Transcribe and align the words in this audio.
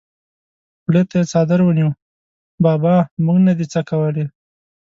خولې 0.81 1.01
ته 1.09 1.15
یې 1.19 1.29
څادر 1.31 1.59
ونیو: 1.63 1.89
بابا 2.65 2.95
مونږ 3.25 3.39
نه 3.47 3.53
دي 3.57 3.65
څکولي! 3.73 4.25